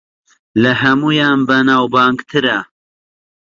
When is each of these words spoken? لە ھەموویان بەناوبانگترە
لە 0.61 0.71
ھەموویان 0.81 1.39
بەناوبانگترە 1.47 2.59